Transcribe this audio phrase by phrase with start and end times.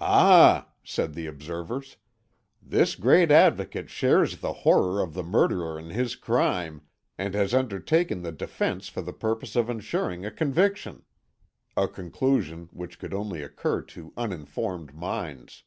[0.00, 1.98] "Ah," said those observers,
[2.62, 6.80] "this great Advocate shares the horror of the murderer and his crime,
[7.18, 11.02] and has undertaken the defence for the purpose of ensuring a conviction."
[11.76, 15.64] A conclusion which could only occur to uninformed minds.